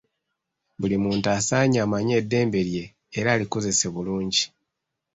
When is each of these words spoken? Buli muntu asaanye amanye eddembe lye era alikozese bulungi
Buli 0.79 0.95
muntu 1.03 1.25
asaanye 1.37 1.77
amanye 1.85 2.13
eddembe 2.21 2.59
lye 2.69 2.83
era 3.17 3.29
alikozese 3.31 3.85
bulungi 3.93 4.43